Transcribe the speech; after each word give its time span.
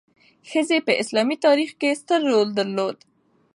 ښځې 0.49 0.77
په 0.87 0.91
اسلامي 1.01 1.37
تاریخ 1.45 1.71
کې 1.79 1.97
ستر 2.01 2.19
رول 2.29 2.49
درلود. 2.59 2.97